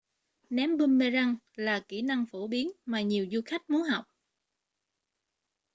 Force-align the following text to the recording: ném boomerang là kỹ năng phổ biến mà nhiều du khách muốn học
ném 0.49 0.77
boomerang 0.77 1.35
là 1.55 1.79
kỹ 1.87 2.01
năng 2.01 2.25
phổ 2.25 2.47
biến 2.47 2.71
mà 2.85 3.01
nhiều 3.01 3.25
du 3.31 3.41
khách 3.45 3.69
muốn 3.69 3.81
học 3.81 4.05